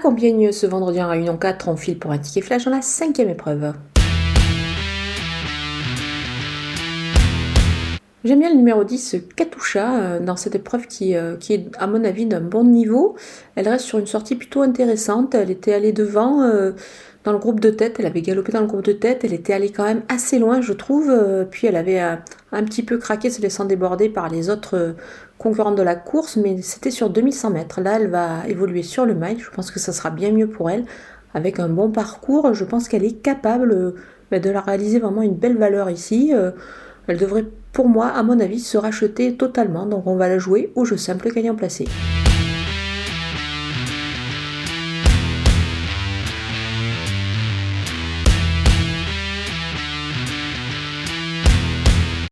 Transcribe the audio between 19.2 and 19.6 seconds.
elle était